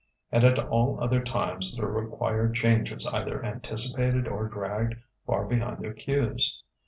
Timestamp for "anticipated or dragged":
3.45-4.95